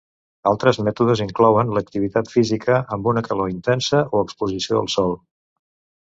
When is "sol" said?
4.95-5.13